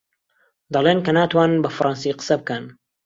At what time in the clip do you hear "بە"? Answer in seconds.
1.63-1.69